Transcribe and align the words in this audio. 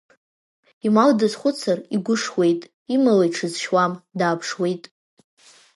Имал 0.87 1.11
дазхәыцыр, 1.19 1.79
игәы 1.95 2.15
шуеит, 2.23 2.61
имала 2.95 3.25
иҽизшьуам, 3.27 3.93
дааԥшуеит. 4.19 4.83